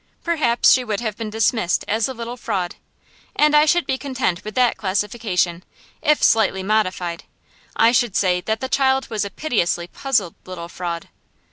Perhaps 0.23 0.71
she 0.71 0.83
would 0.83 0.99
have 0.99 1.15
been 1.15 1.29
dismissed 1.29 1.85
as 1.87 2.07
a 2.07 2.13
little 2.15 2.35
fraud; 2.35 2.75
and 3.35 3.55
I 3.55 3.67
should 3.67 3.85
be 3.85 3.99
content 3.99 4.43
with 4.43 4.55
that 4.55 4.75
classification, 4.75 5.63
if 6.01 6.23
slightly 6.23 6.63
modified. 6.63 7.25
I 7.75 7.91
should 7.91 8.15
say 8.15 8.41
the 8.41 8.55
child 8.67 9.11
was 9.11 9.25
a 9.25 9.29
piteously 9.29 9.85
puzzled 9.85 10.33
little 10.43 10.69
fraud. 10.69 11.07